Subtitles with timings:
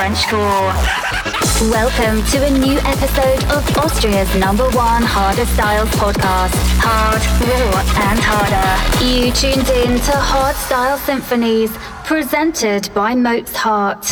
[0.00, 1.70] And Frenchcore.
[1.72, 6.54] Welcome to a new episode of Austria's number one harder styles podcast.
[6.78, 9.04] Hard, raw, and harder.
[9.04, 14.04] You tuned in to Hard Style Symphonies, presented by Mozart.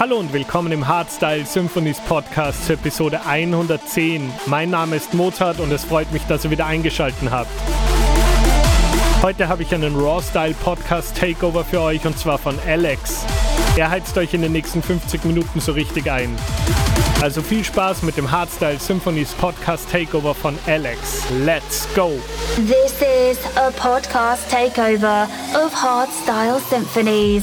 [0.00, 4.32] Hallo und willkommen im Hardstyle Symphonies Podcast zur Episode 110.
[4.46, 7.50] Mein Name ist Mozart und es freut mich, dass ihr wieder eingeschaltet habt.
[9.22, 13.24] Heute habe ich einen Raw Style Podcast Takeover für euch und zwar von Alex.
[13.76, 16.36] Er heizt euch in den nächsten 50 Minuten so richtig ein.
[17.22, 21.24] Also viel Spaß mit dem Hardstyle Symphonies Podcast Takeover von Alex.
[21.44, 22.12] Let's go!
[22.56, 27.42] This is a podcast takeover of Hard Style Symphonies.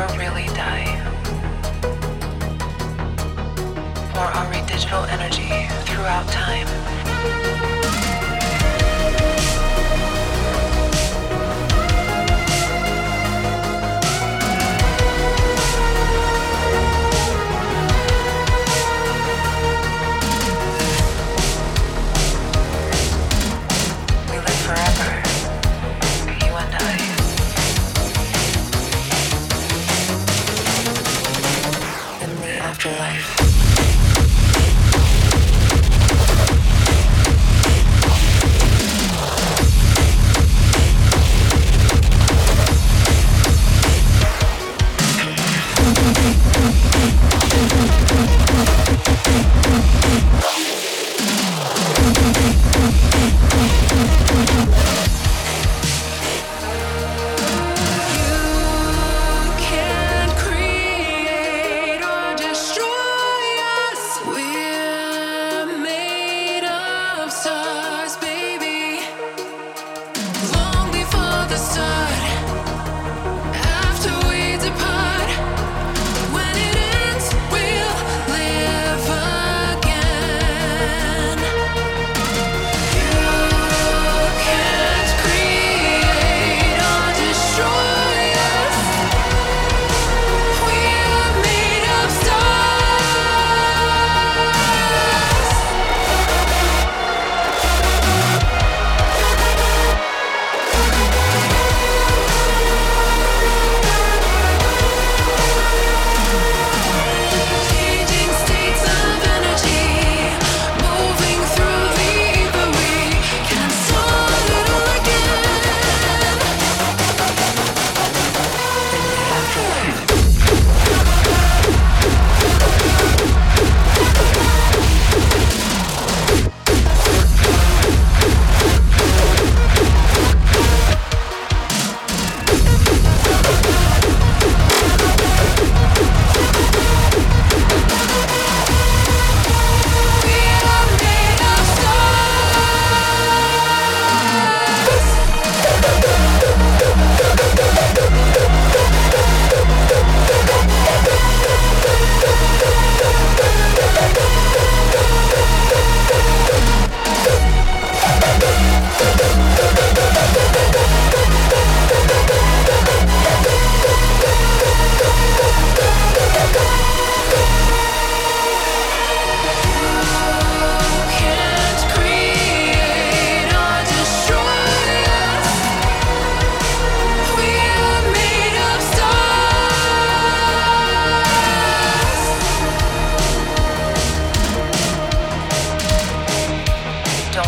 [0.00, 0.86] never really die.
[4.12, 6.68] For our digital energy throughout time.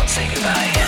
[0.07, 0.82] Say goodbye.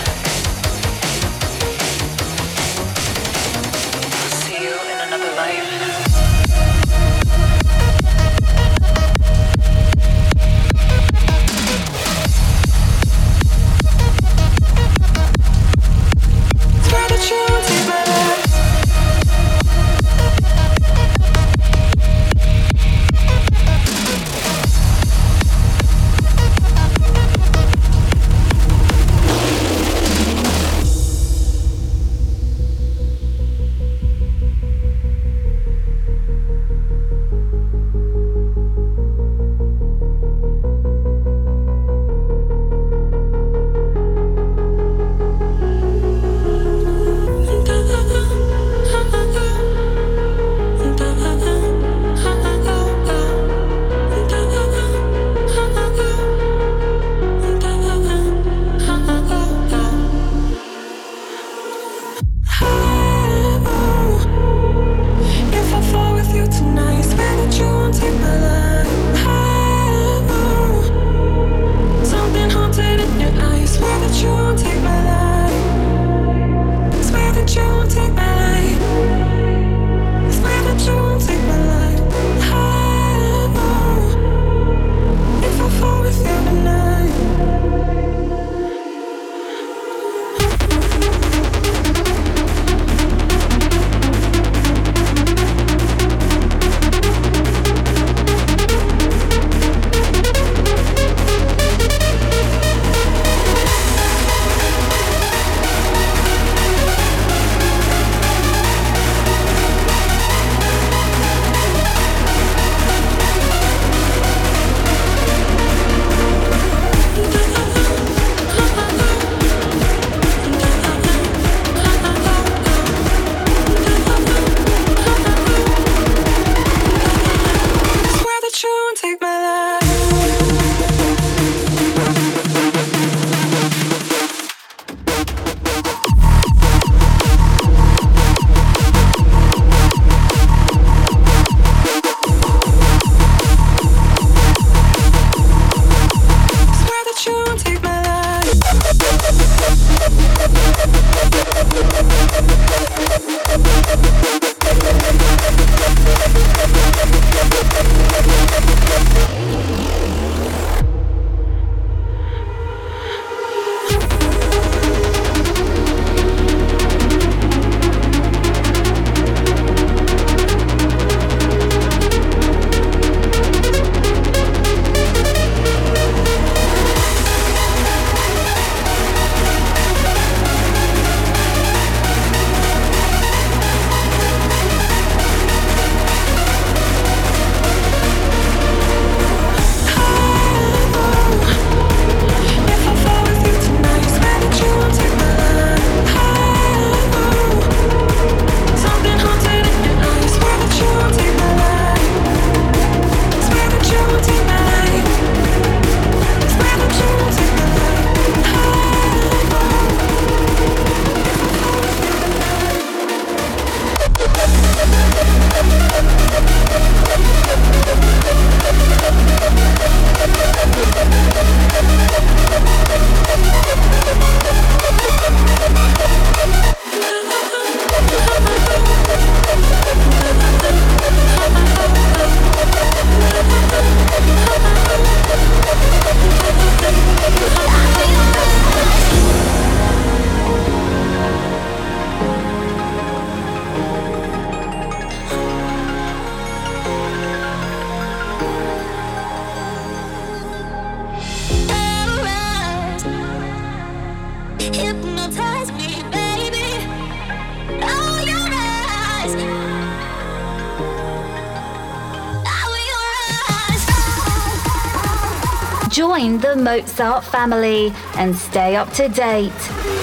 [266.76, 269.52] Mozart family and stay up to date.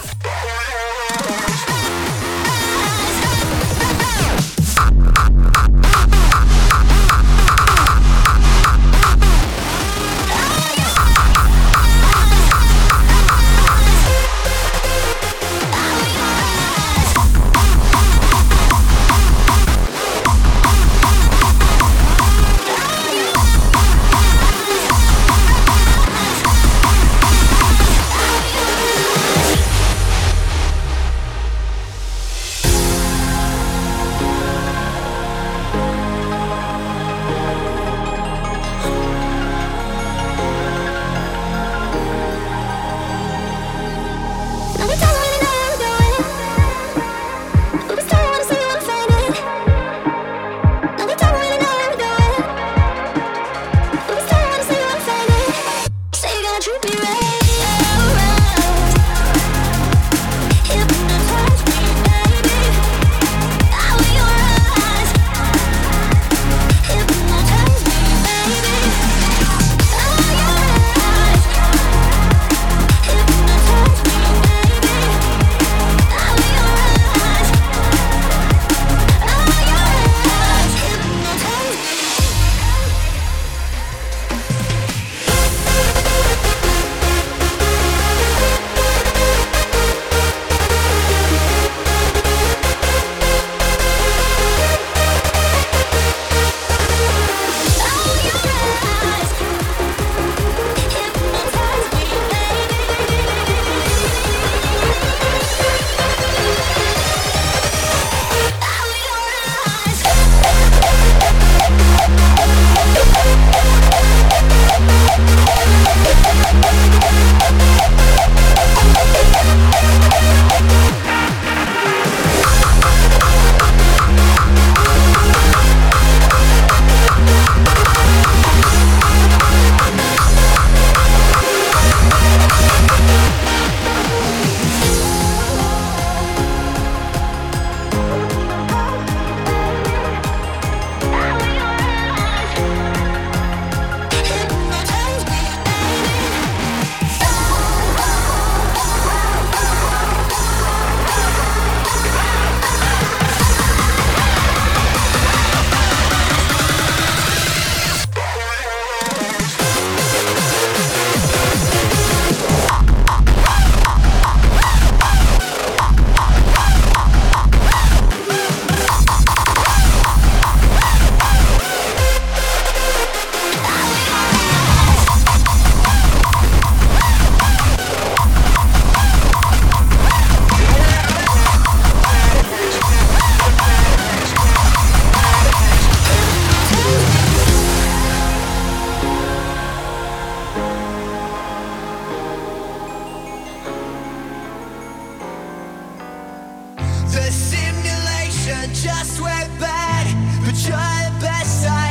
[199.59, 200.07] bad,
[200.45, 201.86] but try the best I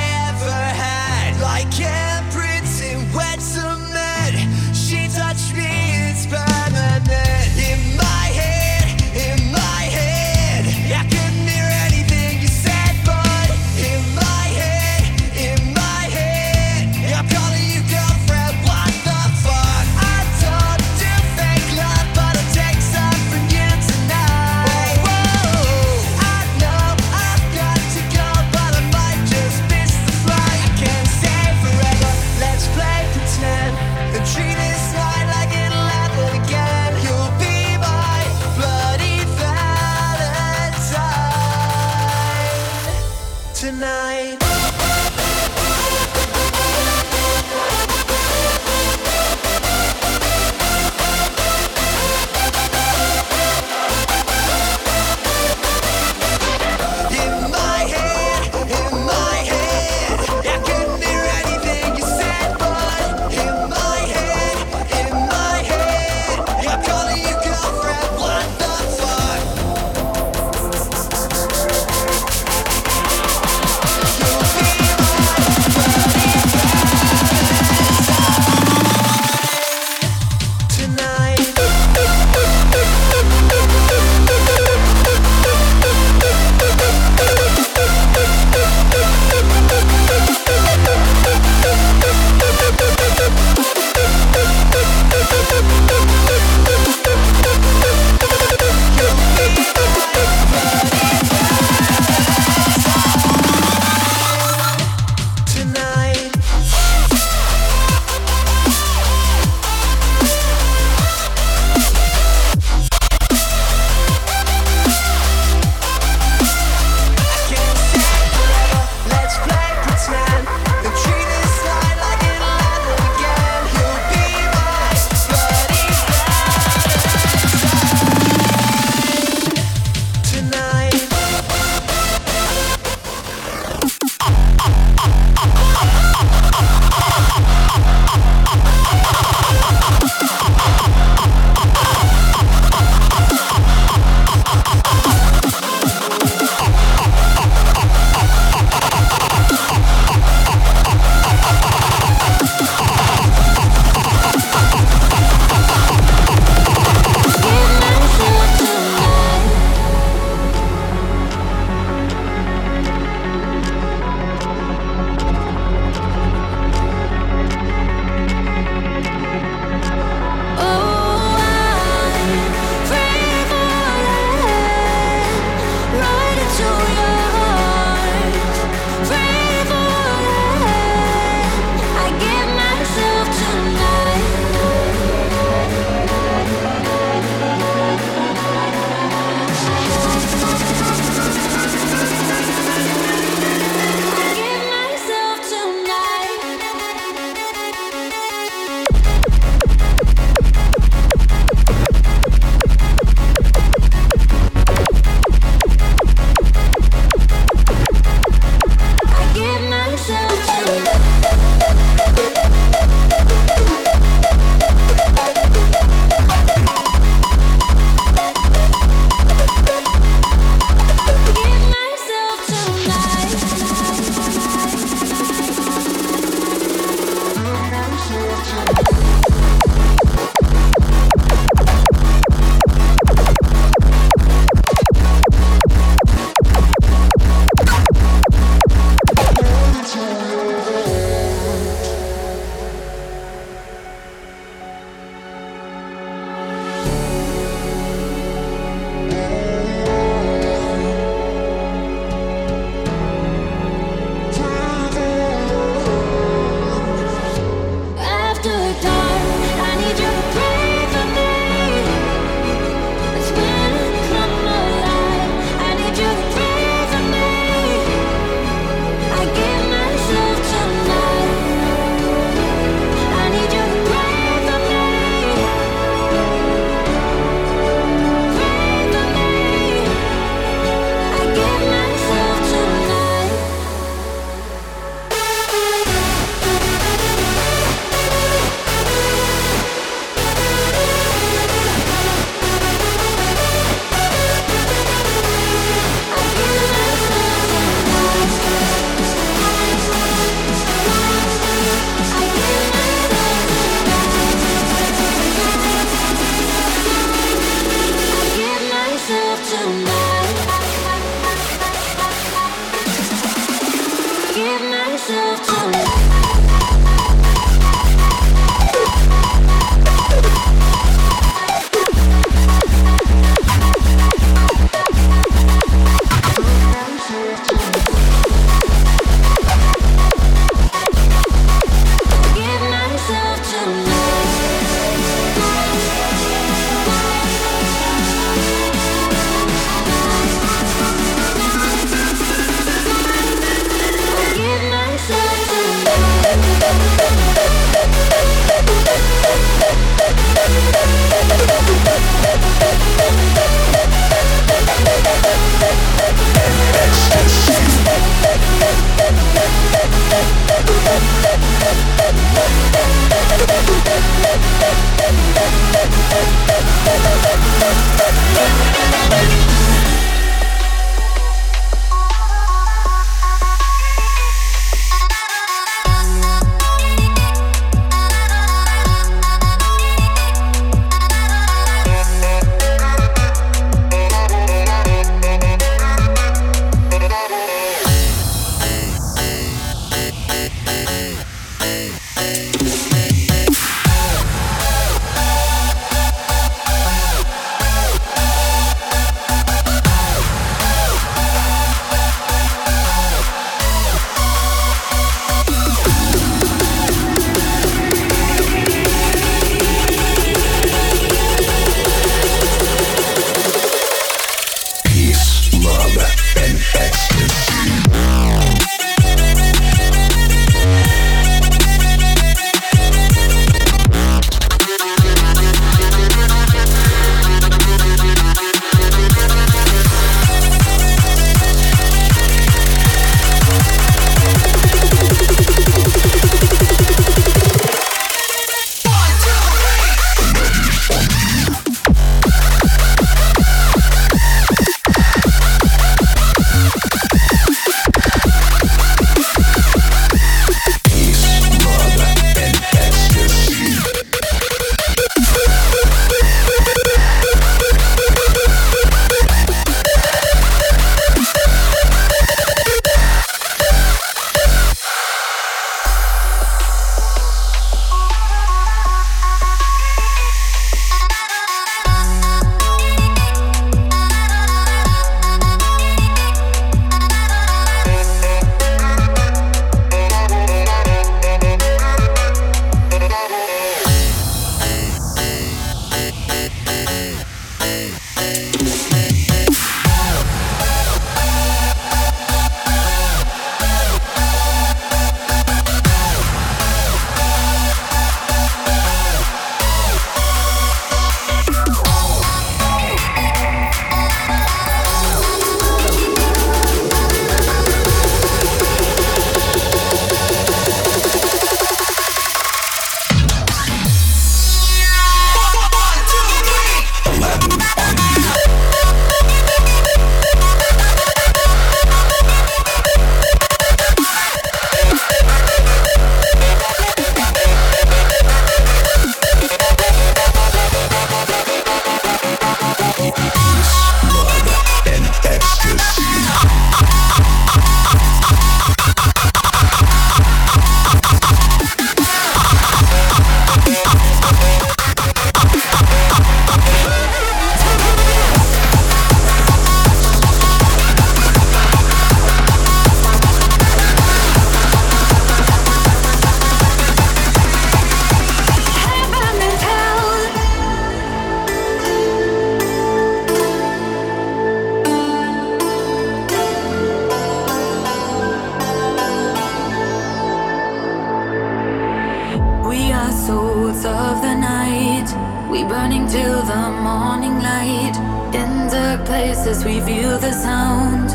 [573.26, 575.08] souls of the night.
[575.50, 577.96] We burning till the morning light.
[578.40, 581.10] In dark places we feel the sound.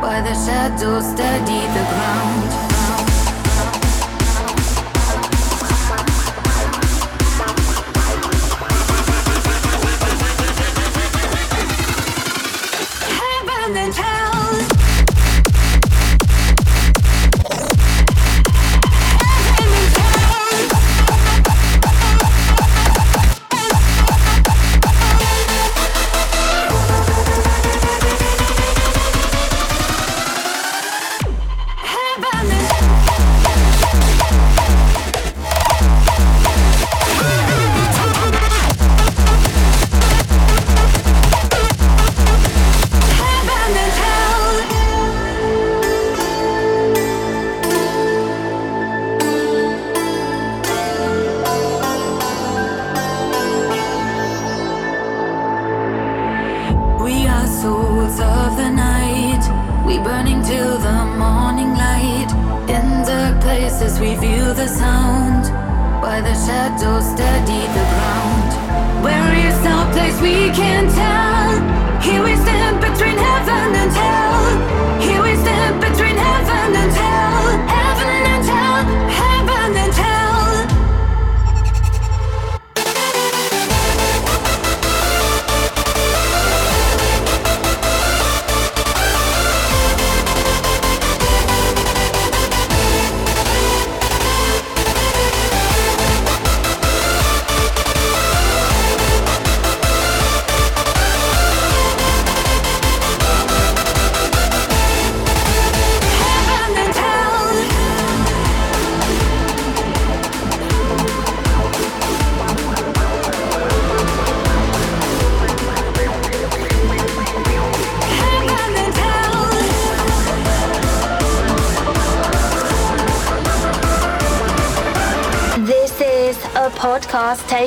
[0.00, 2.69] By the shadows steady the ground.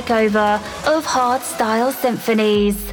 [0.03, 0.55] Takeover
[0.87, 2.92] of Hardstyle Symphonies.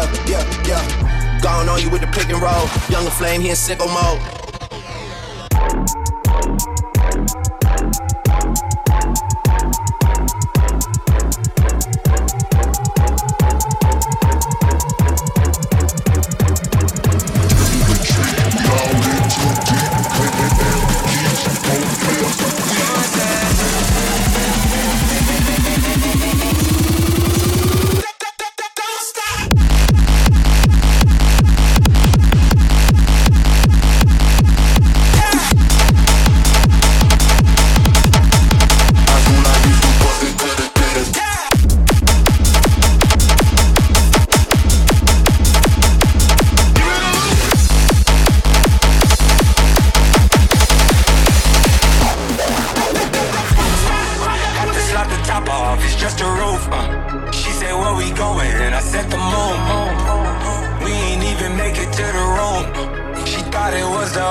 [0.00, 0.24] Yeah.
[0.26, 0.66] Yeah.
[0.66, 1.40] Yeah.
[1.42, 2.68] Gone on you with the pick and roll.
[2.88, 4.29] Younger flame, he in sicko mode.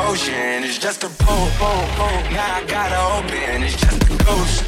[0.10, 1.46] Ocean, it's just a pool.
[2.34, 4.62] Now I gotta open, it's just a ghost.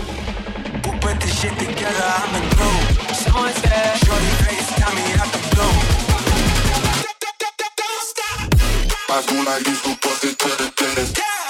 [0.86, 2.08] Who put this shit together?
[2.20, 2.80] I'm the glue.
[3.16, 5.76] Someone said, Shorty face, tell me out the blue.
[9.10, 11.41] High school, I used to bust it to the dentist.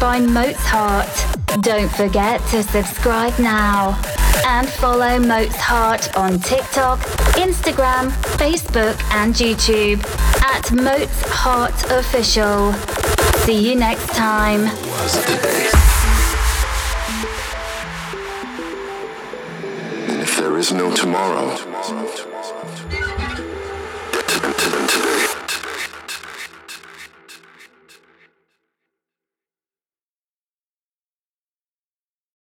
[0.00, 1.08] By Mozart.
[1.60, 3.96] Don't forget to subscribe now
[4.44, 6.98] and follow Mozart on TikTok,
[7.38, 10.04] Instagram, Facebook, and YouTube
[10.42, 12.72] at Mozart Official.
[13.44, 15.81] See you next time.